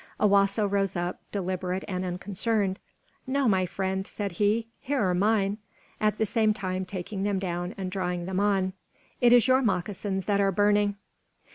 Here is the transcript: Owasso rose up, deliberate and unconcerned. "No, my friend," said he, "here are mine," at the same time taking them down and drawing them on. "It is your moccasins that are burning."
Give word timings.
Owasso 0.19 0.65
rose 0.65 0.95
up, 0.95 1.21
deliberate 1.31 1.83
and 1.87 2.03
unconcerned. 2.03 2.79
"No, 3.27 3.47
my 3.47 3.67
friend," 3.67 4.07
said 4.07 4.31
he, 4.31 4.65
"here 4.79 4.99
are 4.99 5.13
mine," 5.13 5.59
at 5.99 6.17
the 6.17 6.25
same 6.25 6.55
time 6.55 6.85
taking 6.85 7.21
them 7.21 7.37
down 7.37 7.75
and 7.77 7.91
drawing 7.91 8.25
them 8.25 8.39
on. 8.39 8.73
"It 9.21 9.31
is 9.31 9.47
your 9.47 9.61
moccasins 9.61 10.25
that 10.25 10.41
are 10.41 10.51
burning." 10.51 10.95